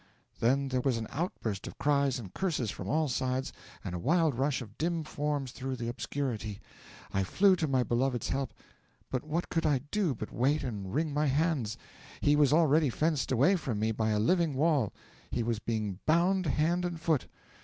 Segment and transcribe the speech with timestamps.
[0.39, 3.53] Then there was an outburst of cries and curses from all sides,
[3.83, 6.59] and a wild rush of dim forms through the obscurity.
[7.13, 8.51] I flew to my beloved's help,
[9.11, 11.77] but what could I do but wait and wring my hands?
[12.19, 14.91] he was already fenced away from me by a living wall,
[15.29, 17.27] he was being bound hand and foot.